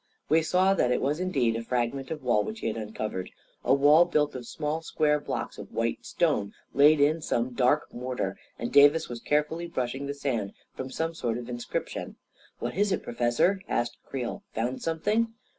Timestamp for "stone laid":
6.07-6.99